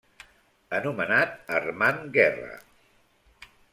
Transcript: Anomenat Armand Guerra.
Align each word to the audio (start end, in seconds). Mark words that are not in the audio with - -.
Anomenat 0.77 1.35
Armand 1.57 2.09
Guerra. 2.17 2.57